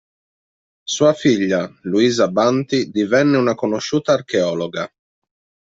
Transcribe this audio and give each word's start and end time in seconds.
Sua 0.83 1.13
figlia, 1.13 1.71
Luisa 1.83 2.27
Banti, 2.27 2.89
divenne 2.89 3.37
una 3.37 3.53
conosciuta 3.53 4.13
archeologa. 4.13 4.91